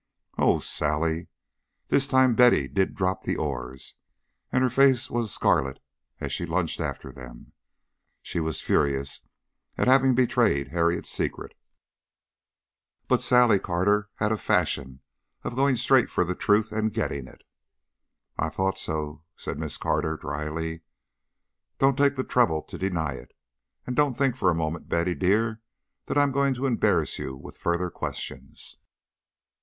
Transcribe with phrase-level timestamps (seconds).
[0.39, 1.27] "Oh, Sally!"
[1.89, 3.97] This time Betty did drop the oars,
[4.51, 5.79] and her face was scarlet
[6.19, 7.53] as she lunged after them.
[8.23, 9.21] She was furious
[9.77, 11.55] at having betrayed Harriet's secret,
[13.07, 15.01] but Sally Carter had a fashion
[15.43, 17.43] of going straight for the truth and getting it.
[18.39, 20.81] "I thought so," said Miss Carter, dryly.
[21.77, 23.33] "Don't take the trouble to deny it.
[23.85, 25.61] And don't think for a moment, Betty dear,
[26.07, 28.77] that I am going to embarrass you with further questions.